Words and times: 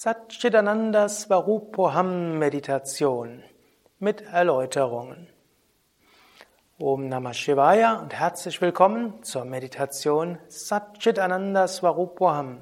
Satchitananda 0.00 1.08
Svarupoham 1.08 2.38
Meditation 2.38 3.42
mit 3.98 4.20
Erläuterungen. 4.20 5.26
Om 6.78 7.08
Namah 7.08 7.34
Shivaya 7.34 7.94
und 7.94 8.14
herzlich 8.14 8.60
willkommen 8.60 9.24
zur 9.24 9.44
Meditation 9.44 10.38
Satchitananda 10.46 11.66
Svarupoham. 11.66 12.60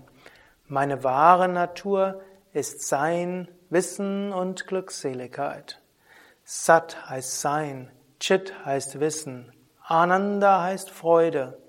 Meine 0.66 1.04
wahre 1.04 1.46
Natur 1.48 2.22
ist 2.54 2.88
Sein, 2.88 3.48
Wissen 3.68 4.32
und 4.32 4.66
Glückseligkeit. 4.66 5.82
Sat 6.42 7.10
heißt 7.10 7.42
Sein, 7.42 7.92
Chit 8.18 8.54
heißt 8.64 8.98
Wissen, 8.98 9.52
Ananda 9.82 10.62
heißt 10.62 10.88
Freude, 10.88 11.60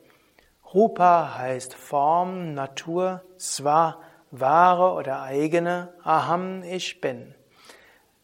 Rupa 0.74 1.38
heißt 1.38 1.74
Form, 1.74 2.54
Natur, 2.54 3.22
Sva 3.38 4.00
wahre 4.32 4.94
oder 4.94 5.22
eigene, 5.22 5.94
Aham, 6.04 6.64
ich 6.64 7.02
bin. 7.02 7.34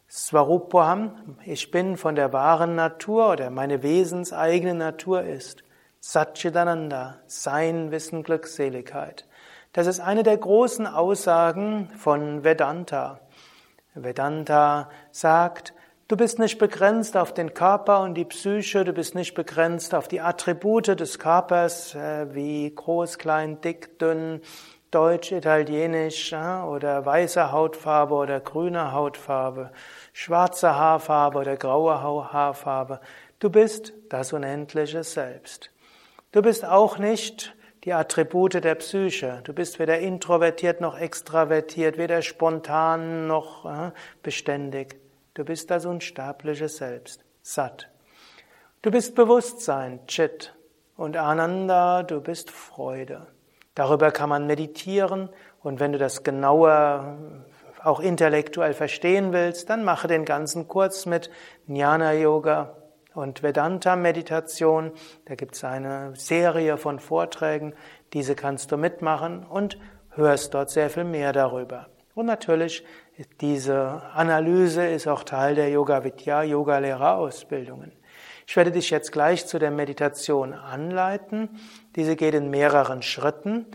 Svarupoham, 0.08 1.38
ich 1.44 1.70
bin 1.70 1.96
von 1.96 2.14
der 2.14 2.32
wahren 2.32 2.76
Natur 2.76 3.32
oder 3.32 3.50
meine 3.50 3.82
wesenseigene 3.82 4.74
Natur 4.74 5.22
ist. 5.22 5.64
Satchitananda, 5.98 7.16
Sein, 7.26 7.90
Wissen, 7.90 8.22
Glückseligkeit. 8.22 9.26
Das 9.72 9.88
ist 9.88 9.98
eine 9.98 10.22
der 10.22 10.36
großen 10.36 10.86
Aussagen 10.86 11.90
von 11.98 12.44
Vedanta. 12.44 13.20
Vedanta 13.94 14.88
sagt, 15.10 15.74
du 16.06 16.16
bist 16.16 16.38
nicht 16.38 16.58
begrenzt 16.58 17.16
auf 17.16 17.34
den 17.34 17.54
Körper 17.54 18.02
und 18.02 18.14
die 18.14 18.24
Psyche, 18.24 18.84
du 18.84 18.92
bist 18.92 19.16
nicht 19.16 19.34
begrenzt 19.34 19.94
auf 19.94 20.06
die 20.06 20.20
Attribute 20.20 21.00
des 21.00 21.18
Körpers, 21.18 21.94
äh, 21.94 22.32
wie 22.34 22.72
groß, 22.72 23.18
klein, 23.18 23.60
dick, 23.62 23.98
dünn, 23.98 24.42
Deutsch, 24.94 25.32
Italienisch 25.32 26.32
oder 26.32 27.04
weiße 27.04 27.50
Hautfarbe 27.50 28.14
oder 28.14 28.38
grüne 28.38 28.92
Hautfarbe, 28.92 29.72
schwarze 30.12 30.76
Haarfarbe 30.76 31.38
oder 31.38 31.56
graue 31.56 32.00
Haarfarbe. 32.00 33.00
Du 33.40 33.50
bist 33.50 33.92
das 34.08 34.32
unendliche 34.32 35.02
Selbst. 35.02 35.72
Du 36.30 36.42
bist 36.42 36.64
auch 36.64 36.98
nicht 36.98 37.56
die 37.82 37.92
Attribute 37.92 38.54
der 38.54 38.76
Psyche. 38.76 39.40
Du 39.42 39.52
bist 39.52 39.80
weder 39.80 39.98
introvertiert 39.98 40.80
noch 40.80 40.96
extravertiert, 40.96 41.98
weder 41.98 42.22
spontan 42.22 43.26
noch 43.26 43.92
beständig. 44.22 44.96
Du 45.34 45.44
bist 45.44 45.72
das 45.72 45.86
unsterbliche 45.86 46.68
Selbst, 46.68 47.24
Sat. 47.42 47.90
Du 48.82 48.92
bist 48.92 49.16
Bewusstsein, 49.16 50.06
Chit. 50.06 50.54
Und 50.96 51.16
Ananda, 51.16 52.04
du 52.04 52.20
bist 52.20 52.52
Freude. 52.52 53.33
Darüber 53.74 54.10
kann 54.12 54.28
man 54.28 54.46
meditieren 54.46 55.28
und 55.62 55.80
wenn 55.80 55.92
du 55.92 55.98
das 55.98 56.22
genauer 56.22 57.18
auch 57.82 58.00
intellektuell 58.00 58.72
verstehen 58.72 59.32
willst, 59.32 59.68
dann 59.68 59.84
mache 59.84 60.08
den 60.08 60.24
ganzen 60.24 60.68
Kurs 60.68 61.06
mit 61.06 61.30
Jnana 61.66 62.14
Yoga 62.14 62.76
und 63.14 63.42
Vedanta 63.42 63.96
Meditation. 63.96 64.92
Da 65.26 65.34
gibt 65.34 65.54
es 65.54 65.64
eine 65.64 66.14
Serie 66.16 66.78
von 66.78 66.98
Vorträgen, 66.98 67.74
diese 68.12 68.34
kannst 68.34 68.72
du 68.72 68.76
mitmachen 68.76 69.44
und 69.44 69.78
hörst 70.10 70.54
dort 70.54 70.70
sehr 70.70 70.88
viel 70.88 71.04
mehr 71.04 71.32
darüber. 71.32 71.88
Und 72.14 72.26
natürlich, 72.26 72.84
diese 73.40 74.02
Analyse 74.14 74.86
ist 74.86 75.08
auch 75.08 75.24
Teil 75.24 75.56
der 75.56 75.68
Yoga 75.68 76.04
Vidya, 76.04 76.42
Yoga-Lehrerausbildungen. 76.44 77.92
Ich 78.46 78.56
werde 78.56 78.70
dich 78.70 78.90
jetzt 78.90 79.10
gleich 79.10 79.46
zu 79.46 79.58
der 79.58 79.70
Meditation 79.70 80.52
anleiten. 80.52 81.48
Diese 81.96 82.16
geht 82.16 82.34
in 82.34 82.50
mehreren 82.50 83.02
Schritten. 83.02 83.66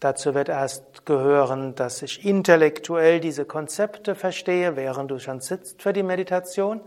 Dazu 0.00 0.34
wird 0.34 0.48
erst 0.48 1.06
gehören, 1.06 1.74
dass 1.74 2.02
ich 2.02 2.24
intellektuell 2.24 3.20
diese 3.20 3.44
Konzepte 3.44 4.14
verstehe, 4.14 4.74
während 4.76 5.10
du 5.10 5.18
schon 5.18 5.40
sitzt 5.40 5.82
für 5.82 5.92
die 5.92 6.02
Meditation. 6.02 6.80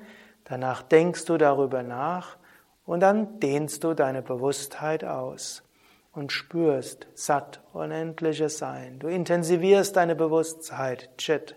Danach 0.46 0.82
denkst 0.82 1.26
du 1.26 1.38
darüber 1.38 1.84
nach 1.84 2.38
und 2.86 3.00
dann 3.00 3.40
dehnst 3.40 3.84
du 3.84 3.94
deine 3.94 4.22
Bewusstheit 4.22 5.04
aus 5.04 5.64
und 6.12 6.32
spürst 6.32 7.08
satt, 7.14 7.62
unendliches 7.72 8.58
Sein. 8.58 9.00
Du 9.00 9.08
intensivierst 9.08 9.96
deine 9.96 10.16
Bewusstheit, 10.16 11.10
Chit, 11.18 11.56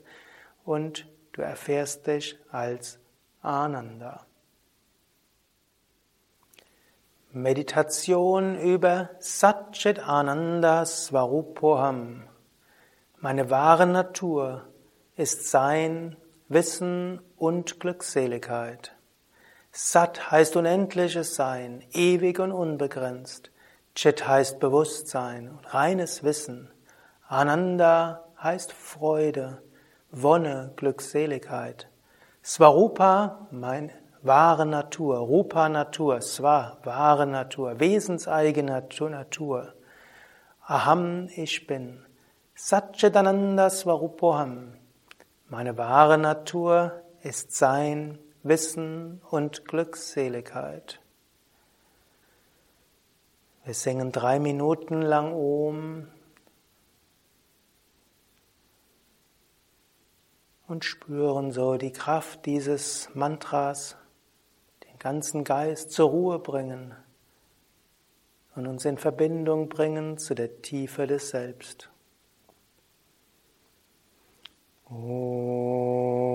und 0.65 1.07
du 1.33 1.43
erfährst 1.43 2.07
dich 2.07 2.39
als 2.51 2.99
Ananda. 3.43 4.27
Meditation 7.37 8.59
über 8.59 9.11
Satchit 9.19 9.99
Ananda 9.99 10.87
Svarupoham. 10.87 12.23
Meine 13.19 13.51
wahre 13.51 13.87
Natur 13.87 14.65
ist 15.17 15.51
Sein, 15.51 16.17
Wissen 16.49 17.21
und 17.37 17.79
Glückseligkeit. 17.79 18.97
Sat 19.71 20.31
heißt 20.31 20.57
unendliches 20.57 21.35
Sein, 21.35 21.85
ewig 21.93 22.39
und 22.39 22.53
unbegrenzt. 22.53 23.51
Chit 23.95 24.27
heißt 24.27 24.59
Bewusstsein, 24.59 25.59
reines 25.67 26.25
Wissen. 26.25 26.71
Ananda 27.29 28.25
heißt 28.43 28.73
Freude, 28.73 29.61
Wonne, 30.11 30.73
Glückseligkeit. 30.77 31.91
Svarupa, 32.43 33.47
mein 33.51 33.93
wahre 34.27 34.67
Natur, 34.67 35.19
Rupa 35.19 35.69
Natur, 35.69 36.21
Swa, 36.21 36.79
wahre 36.85 37.27
Natur, 37.27 37.81
wesenseigene 37.81 38.83
Natur. 39.11 39.75
Aham, 40.67 41.29
ich 41.37 41.67
bin. 41.67 42.05
Satchitananda 42.55 43.71
Svarupoham. 43.71 44.75
Meine 45.49 45.79
wahre 45.79 46.19
Natur 46.19 47.03
ist 47.23 47.55
Sein, 47.55 48.19
Wissen 48.43 49.21
und 49.31 49.65
Glückseligkeit. 49.67 51.01
Wir 53.65 53.75
singen 53.75 54.13
drei 54.13 54.39
Minuten 54.39 55.03
lang 55.03 55.33
Om 55.33 56.09
und 60.69 60.85
spüren 60.85 61.53
so 61.53 61.77
die 61.77 61.93
Kraft 61.93 62.47
dieses 62.47 63.09
Mantras 63.15 63.97
ganzen 65.07 65.45
Geist 65.45 65.93
zur 65.93 66.11
Ruhe 66.11 66.41
bringen 66.41 66.93
und 68.57 68.67
uns 68.67 68.85
in 68.85 68.99
Verbindung 68.99 69.69
bringen 69.69 70.19
zu 70.19 70.35
der 70.35 70.63
Tiefe 70.63 71.07
des 71.07 71.31
Selbst. 71.31 71.89
Oh. 74.91 76.26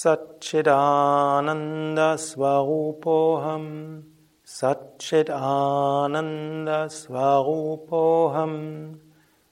Satchidananda 0.00 2.08
Svarupoham 2.18 4.04
Satchidananda 4.44 6.88
Svarupoham 6.88 9.00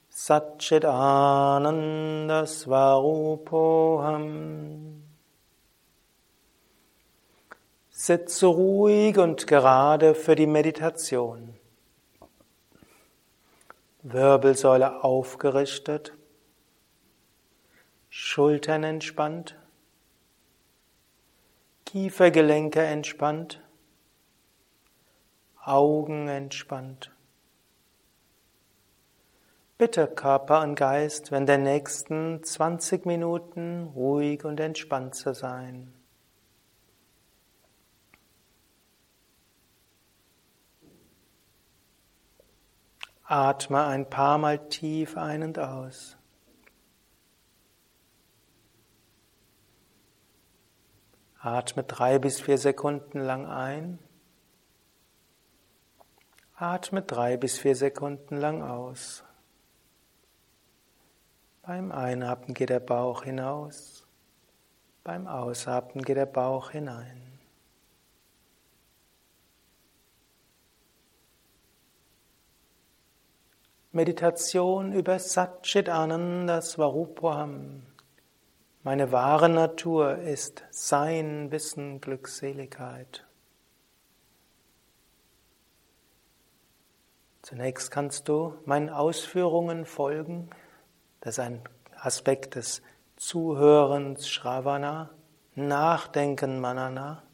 Satchidananda 0.08 2.46
Svarupoham 2.46 5.02
Sitze 7.90 8.46
ruhig 8.46 9.18
und 9.18 9.48
gerade 9.48 10.14
für 10.14 10.36
die 10.36 10.46
Meditation. 10.46 11.56
Wirbelsäule 14.04 15.02
aufgerichtet, 15.02 16.12
Schultern 18.08 18.84
entspannt. 18.84 19.56
Kiefergelenke 21.86 22.82
entspannt, 22.82 23.62
Augen 25.62 26.26
entspannt. 26.26 27.12
Bitte 29.78 30.08
Körper 30.08 30.62
und 30.62 30.74
Geist 30.74 31.30
wenn 31.30 31.46
der 31.46 31.58
nächsten 31.58 32.42
20 32.42 33.06
Minuten 33.06 33.84
ruhig 33.94 34.44
und 34.44 34.58
entspannt 34.58 35.14
zu 35.14 35.32
sein. 35.32 35.94
Atme 43.22 43.84
ein 43.84 44.10
paar 44.10 44.38
Mal 44.38 44.68
tief 44.68 45.16
ein 45.16 45.44
und 45.44 45.58
aus. 45.60 46.16
Atme 51.46 51.84
drei 51.84 52.18
bis 52.18 52.40
vier 52.40 52.58
Sekunden 52.58 53.20
lang 53.20 53.46
ein. 53.46 54.00
Atme 56.56 57.02
drei 57.02 57.36
bis 57.36 57.56
vier 57.56 57.76
Sekunden 57.76 58.36
lang 58.36 58.62
aus. 58.62 59.22
Beim 61.62 61.92
Einatmen 61.92 62.52
geht 62.52 62.70
der 62.70 62.80
Bauch 62.80 63.22
hinaus. 63.22 64.08
Beim 65.04 65.28
Ausatmen 65.28 66.02
geht 66.02 66.16
der 66.16 66.26
Bauch 66.26 66.70
hinein. 66.72 67.38
Meditation 73.92 74.92
über 74.92 75.20
Satchit 75.20 75.88
Ananda 75.88 76.60
Svarupam. 76.60 77.82
Meine 78.86 79.10
wahre 79.10 79.48
Natur 79.48 80.18
ist 80.18 80.62
Sein, 80.70 81.50
Wissen, 81.50 82.00
Glückseligkeit. 82.00 83.26
Zunächst 87.42 87.90
kannst 87.90 88.28
du 88.28 88.54
meinen 88.64 88.88
Ausführungen 88.88 89.86
folgen. 89.86 90.50
Das 91.20 91.34
ist 91.34 91.40
ein 91.40 91.62
Aspekt 91.96 92.54
des 92.54 92.80
Zuhörens, 93.16 94.28
Shravana, 94.28 95.10
Nachdenken, 95.56 96.60
Manana. 96.60 97.24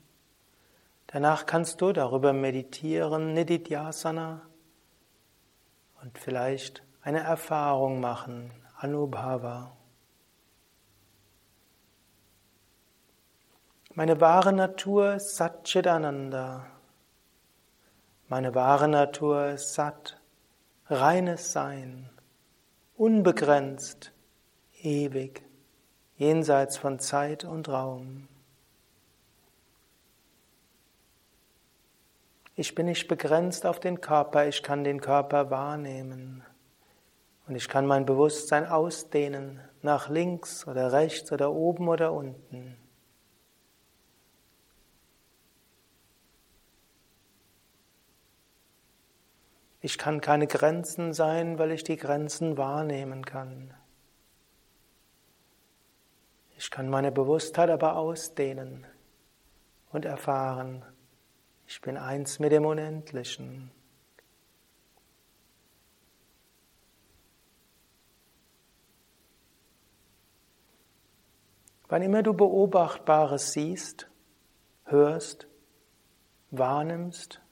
Danach 1.06 1.44
kannst 1.44 1.82
du 1.82 1.92
darüber 1.92 2.32
meditieren, 2.32 3.34
Nididhyasana, 3.34 4.40
und 6.00 6.16
vielleicht 6.16 6.82
eine 7.02 7.20
Erfahrung 7.20 8.00
machen, 8.00 8.52
Anubhava. 8.78 9.76
Meine 13.94 14.22
wahre 14.22 14.54
Natur 14.54 15.16
ist 15.16 15.36
Satchitananda. 15.36 16.66
Meine 18.26 18.54
wahre 18.54 18.88
Natur 18.88 19.48
ist 19.48 19.74
Sat, 19.74 20.18
reines 20.86 21.52
Sein, 21.52 22.08
unbegrenzt, 22.96 24.12
ewig, 24.80 25.42
jenseits 26.16 26.78
von 26.78 27.00
Zeit 27.00 27.44
und 27.44 27.68
Raum. 27.68 28.28
Ich 32.54 32.74
bin 32.74 32.86
nicht 32.86 33.08
begrenzt 33.08 33.66
auf 33.66 33.78
den 33.78 34.00
Körper, 34.00 34.46
ich 34.46 34.62
kann 34.62 34.84
den 34.84 35.02
Körper 35.02 35.50
wahrnehmen. 35.50 36.42
Und 37.46 37.56
ich 37.56 37.68
kann 37.68 37.84
mein 37.84 38.06
Bewusstsein 38.06 38.64
ausdehnen 38.64 39.60
nach 39.82 40.08
links 40.08 40.66
oder 40.66 40.92
rechts 40.92 41.30
oder 41.30 41.52
oben 41.52 41.88
oder 41.88 42.14
unten. 42.14 42.78
Ich 49.84 49.98
kann 49.98 50.20
keine 50.20 50.46
Grenzen 50.46 51.12
sein, 51.12 51.58
weil 51.58 51.72
ich 51.72 51.82
die 51.82 51.96
Grenzen 51.96 52.56
wahrnehmen 52.56 53.26
kann. 53.26 53.74
Ich 56.56 56.70
kann 56.70 56.88
meine 56.88 57.10
Bewusstheit 57.10 57.68
aber 57.68 57.96
ausdehnen 57.96 58.86
und 59.90 60.04
erfahren, 60.04 60.84
ich 61.66 61.80
bin 61.80 61.96
eins 61.96 62.38
mit 62.38 62.52
dem 62.52 62.64
Unendlichen. 62.64 63.72
Wann 71.88 72.02
immer 72.02 72.22
du 72.22 72.34
Beobachtbares 72.34 73.52
siehst, 73.52 74.08
hörst, 74.84 75.48
wahrnimmst, 76.52 77.42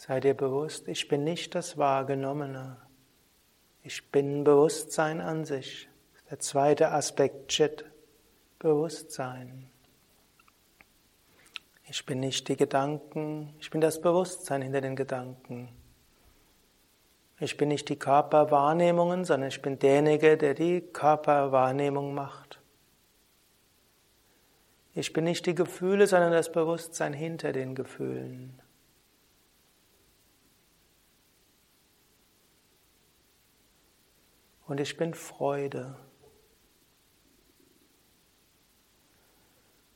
sei 0.00 0.18
dir 0.18 0.32
bewusst, 0.32 0.88
ich 0.88 1.08
bin 1.08 1.24
nicht 1.24 1.54
das 1.54 1.76
Wahrgenommene. 1.76 2.78
Ich 3.82 4.10
bin 4.10 4.44
Bewusstsein 4.44 5.20
an 5.20 5.44
sich. 5.44 5.90
Der 6.30 6.38
zweite 6.38 6.90
Aspekt 6.92 7.48
Chit, 7.48 7.84
Bewusstsein. 8.58 9.68
Ich 11.84 12.06
bin 12.06 12.20
nicht 12.20 12.48
die 12.48 12.56
Gedanken, 12.56 13.54
ich 13.60 13.68
bin 13.68 13.82
das 13.82 14.00
Bewusstsein 14.00 14.62
hinter 14.62 14.80
den 14.80 14.96
Gedanken. 14.96 15.68
Ich 17.38 17.58
bin 17.58 17.68
nicht 17.68 17.90
die 17.90 17.98
Körperwahrnehmungen, 17.98 19.26
sondern 19.26 19.50
ich 19.50 19.60
bin 19.60 19.78
derjenige, 19.78 20.38
der 20.38 20.54
die 20.54 20.80
Körperwahrnehmung 20.80 22.14
macht. 22.14 22.58
Ich 24.94 25.12
bin 25.12 25.24
nicht 25.24 25.44
die 25.44 25.54
Gefühle, 25.54 26.06
sondern 26.06 26.32
das 26.32 26.50
Bewusstsein 26.50 27.12
hinter 27.12 27.52
den 27.52 27.74
Gefühlen. 27.74 28.62
Und 34.70 34.78
ich 34.78 34.96
bin 34.96 35.14
Freude. 35.14 35.96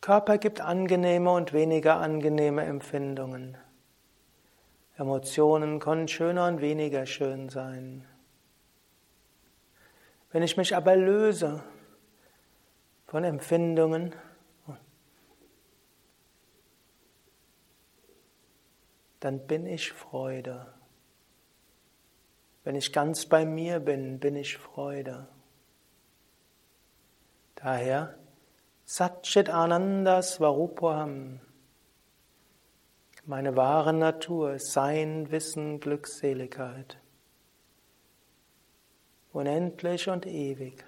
Körper 0.01 0.37
gibt 0.37 0.61
angenehme 0.61 1.31
und 1.31 1.53
weniger 1.53 2.01
angenehme 2.01 2.65
Empfindungen. 2.65 3.57
Emotionen 4.97 5.79
können 5.79 6.09
schöner 6.09 6.49
und 6.49 6.61
weniger 6.61 7.07
schön 7.07 7.51
sein. 7.51 8.05
Wenn 10.33 10.43
ich 10.43 10.57
mich 10.57 10.75
aber 10.75 10.97
löse 10.97 11.63
von 13.07 13.23
Empfindungen, 13.23 14.13
dann 19.21 19.47
bin 19.47 19.69
ich 19.69 19.93
Freude. 19.93 20.74
Wenn 22.65 22.77
ich 22.77 22.93
ganz 22.93 23.27
bei 23.27 23.45
mir 23.45 23.79
bin, 23.79 24.19
bin 24.19 24.37
ich 24.37 24.57
Freude. 24.57 25.29
Daher 27.57 28.19
Satchit 28.85 29.49
Ananda 29.51 30.23
Svarupam. 30.23 31.41
Meine 33.27 33.57
wahre 33.57 33.93
Natur, 33.93 34.59
Sein, 34.59 35.31
Wissen, 35.31 35.81
Glückseligkeit. 35.81 36.99
Unendlich 39.33 40.09
und 40.09 40.27
ewig. 40.27 40.85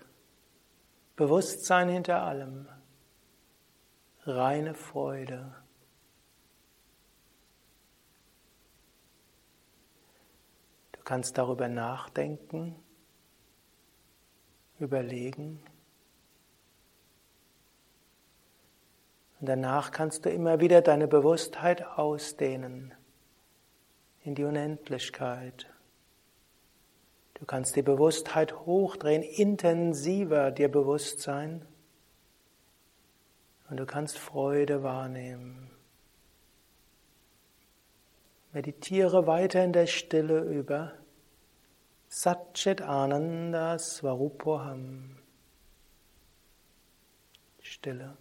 Bewusstsein 1.17 1.89
hinter 1.89 2.23
allem. 2.23 2.69
Reine 4.25 4.75
Freude. 4.75 5.55
Kannst 11.07 11.39
darüber 11.39 11.69
nachdenken, 11.69 12.75
überlegen. 14.81 15.63
Und 19.41 19.49
danach 19.49 19.93
kannst 19.93 20.25
du 20.25 20.31
immer 20.31 20.59
wieder 20.61 20.83
deine 20.83 21.07
Bewusstheit 21.07 21.87
ausdehnen 21.87 22.93
in 24.25 24.35
die 24.35 24.43
Unendlichkeit. 24.43 25.73
Du 27.35 27.45
kannst 27.45 27.77
die 27.77 27.83
Bewusstheit 27.83 28.67
hochdrehen, 28.67 29.23
intensiver 29.23 30.51
dir 30.51 30.69
bewusst 30.69 31.21
sein. 31.21 31.65
Und 33.71 33.77
du 33.77 33.87
kannst 33.87 34.19
Freude 34.19 34.83
wahrnehmen. 34.83 35.71
Meditiere 38.57 39.27
weiter 39.27 39.63
in 39.63 39.75
der 39.75 39.87
Stille 39.87 40.41
über 40.41 40.95
Satchit 42.09 42.81
Ananda 42.81 43.79
Svarupoham. 43.79 45.19
Stille. 47.61 48.17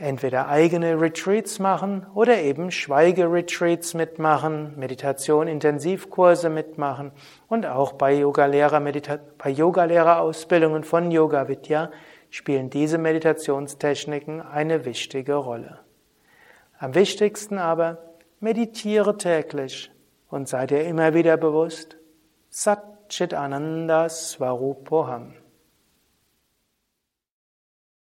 entweder 0.00 0.48
eigene 0.48 1.00
Retreats 1.00 1.58
machen 1.58 2.06
oder 2.14 2.40
eben 2.40 2.70
Schweigeretreats 2.70 3.94
mitmachen, 3.94 4.72
Meditation-Intensivkurse 4.76 6.48
mitmachen 6.48 7.12
und 7.48 7.66
auch 7.66 7.92
bei 7.92 8.14
Yogalehrer 8.14 8.80
bei 8.80 9.50
Yogalehrerausbildungen 9.50 10.84
von 10.84 11.10
Yoga 11.10 11.48
Vidya 11.48 11.90
spielen 12.30 12.70
diese 12.70 12.96
Meditationstechniken 12.96 14.40
eine 14.40 14.84
wichtige 14.84 15.34
Rolle. 15.34 15.80
Am 16.78 16.94
wichtigsten 16.94 17.58
aber 17.58 17.98
Meditiere 18.40 19.18
täglich 19.18 19.90
und 20.30 20.48
sei 20.48 20.66
dir 20.66 20.84
immer 20.84 21.12
wieder 21.12 21.36
bewusst, 21.36 21.98
Satchit 22.48 23.34
Ananda 23.34 24.08
Svarupoham. 24.08 25.34